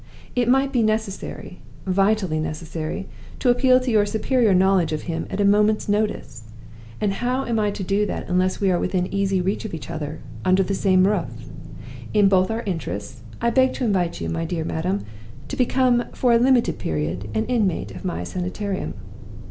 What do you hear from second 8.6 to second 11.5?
are within easy reach of each other, under the same roof?